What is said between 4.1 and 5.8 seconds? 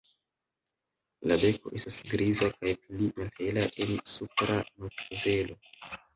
supra makzelo.